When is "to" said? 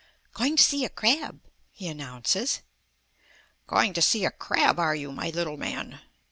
0.55-0.63, 3.93-4.01